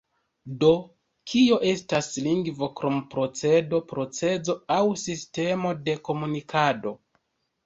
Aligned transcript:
Do, 0.61 0.69
kio 1.31 1.59
estas 1.71 2.07
lingvo 2.27 2.69
krom 2.79 2.97
procedo, 3.11 3.81
procezo 3.93 4.57
aŭ 4.77 4.79
sistemo 5.03 5.77
de 5.85 5.97
komunikado? 6.11 6.97